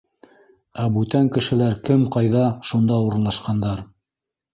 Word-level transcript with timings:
Ә 0.83 0.85
бүтән 0.95 1.27
кешеләр 1.35 1.75
кем 1.89 2.05
ҡайҙа— 2.15 2.41
шунда 2.71 2.97
урынлашҡандар. 3.09 3.85